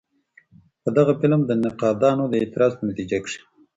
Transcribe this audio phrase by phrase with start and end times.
[0.83, 3.39] په غه فلم د نقادانو د اعتراض په نتيجه کښې